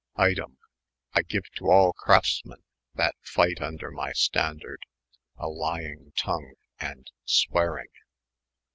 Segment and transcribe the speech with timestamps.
[0.15, 0.57] Item,
[1.13, 2.63] I gene to all Craftea men
[2.95, 4.81] that fyght vnder my standarde,
[5.37, 6.79] a lyeng tongue, &
[7.47, 7.85] awearyng.